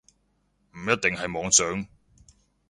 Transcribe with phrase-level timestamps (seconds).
[0.71, 1.85] 唔一定係妄想